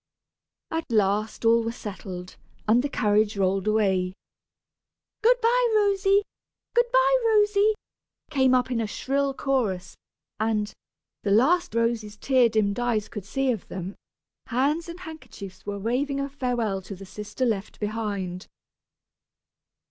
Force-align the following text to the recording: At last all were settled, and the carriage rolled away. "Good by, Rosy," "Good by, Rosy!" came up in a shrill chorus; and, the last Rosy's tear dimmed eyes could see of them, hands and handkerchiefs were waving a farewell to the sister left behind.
At 0.71 0.91
last 0.91 1.45
all 1.45 1.61
were 1.63 1.71
settled, 1.71 2.35
and 2.67 2.81
the 2.81 2.89
carriage 2.89 3.37
rolled 3.37 3.67
away. 3.67 4.15
"Good 5.21 5.39
by, 5.41 5.67
Rosy," 5.75 6.23
"Good 6.73 6.87
by, 6.91 7.17
Rosy!" 7.23 7.75
came 8.31 8.55
up 8.55 8.71
in 8.71 8.81
a 8.81 8.87
shrill 8.87 9.35
chorus; 9.35 9.95
and, 10.39 10.73
the 11.21 11.29
last 11.29 11.75
Rosy's 11.75 12.17
tear 12.17 12.49
dimmed 12.49 12.79
eyes 12.79 13.09
could 13.09 13.25
see 13.25 13.51
of 13.51 13.67
them, 13.67 13.95
hands 14.47 14.89
and 14.89 15.01
handkerchiefs 15.01 15.67
were 15.67 15.77
waving 15.77 16.19
a 16.19 16.29
farewell 16.29 16.81
to 16.81 16.95
the 16.95 17.05
sister 17.05 17.45
left 17.45 17.79
behind. 17.79 18.47